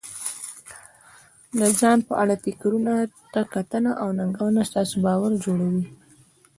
[1.57, 2.93] د ځان په اړه فکرونو
[3.33, 5.85] ته کتنه او ننګونه ستاسې باور جوړوي.